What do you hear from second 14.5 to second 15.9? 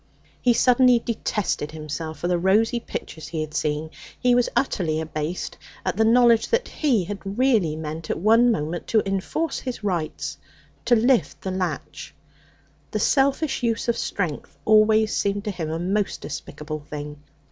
always seemed to him a